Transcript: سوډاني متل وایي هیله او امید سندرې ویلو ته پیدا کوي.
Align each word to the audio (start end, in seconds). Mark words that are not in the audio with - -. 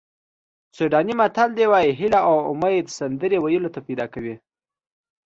سوډاني 0.77 1.13
متل 1.19 1.51
وایي 1.71 1.91
هیله 1.99 2.19
او 2.29 2.37
امید 2.51 2.85
سندرې 2.97 3.37
ویلو 3.41 3.73
ته 3.75 3.79
پیدا 3.87 4.05
کوي. 4.13 4.35